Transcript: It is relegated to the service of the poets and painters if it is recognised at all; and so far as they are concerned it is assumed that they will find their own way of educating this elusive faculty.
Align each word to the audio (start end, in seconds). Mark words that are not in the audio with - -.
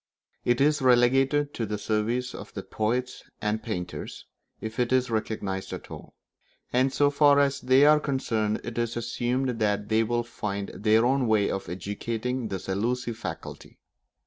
It 0.43 0.59
is 0.59 0.81
relegated 0.81 1.53
to 1.53 1.67
the 1.67 1.77
service 1.77 2.33
of 2.33 2.51
the 2.55 2.63
poets 2.63 3.23
and 3.39 3.61
painters 3.61 4.25
if 4.59 4.79
it 4.79 4.91
is 4.91 5.11
recognised 5.11 5.73
at 5.73 5.91
all; 5.91 6.15
and 6.73 6.91
so 6.91 7.11
far 7.11 7.37
as 7.39 7.61
they 7.61 7.85
are 7.85 7.99
concerned 7.99 8.61
it 8.63 8.79
is 8.79 8.97
assumed 8.97 9.59
that 9.59 9.89
they 9.89 10.01
will 10.01 10.23
find 10.23 10.69
their 10.73 11.05
own 11.05 11.27
way 11.27 11.51
of 11.51 11.69
educating 11.69 12.47
this 12.47 12.67
elusive 12.67 13.17
faculty. 13.19 13.77